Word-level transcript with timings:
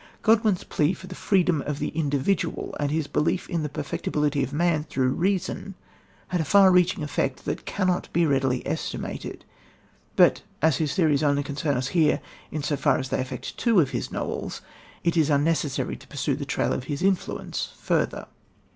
Godwin's 0.23 0.63
plea 0.63 0.93
for 0.95 1.05
the 1.05 1.13
freedom 1.13 1.61
of 1.61 1.77
the 1.77 1.89
individual 1.89 2.75
and 2.79 2.89
his 2.89 3.05
belief 3.05 3.47
in 3.47 3.61
the 3.61 3.69
perfectibility 3.69 4.41
of 4.43 4.51
man 4.51 4.83
through 4.83 5.09
reason 5.11 5.75
had 6.29 6.41
a 6.41 6.43
far 6.43 6.71
reaching 6.71 7.03
effect 7.03 7.45
that 7.45 7.65
cannot 7.67 8.11
be 8.11 8.25
readily 8.25 8.65
estimated, 8.65 9.45
but, 10.15 10.41
as 10.59 10.77
his 10.77 10.95
theories 10.95 11.21
only 11.21 11.43
concern 11.43 11.77
us 11.77 11.89
here 11.89 12.19
in 12.49 12.63
so 12.63 12.75
far 12.75 12.97
as 12.97 13.09
they 13.09 13.21
affect 13.21 13.59
two 13.59 13.79
of 13.79 13.91
his 13.91 14.11
novels, 14.11 14.61
it 15.03 15.15
is 15.15 15.29
unnecessary 15.29 15.95
to 15.95 16.07
pursue 16.07 16.35
the 16.35 16.45
trail 16.45 16.73
of 16.73 16.85
his 16.85 17.03
influence 17.03 17.71
further. 17.77 18.25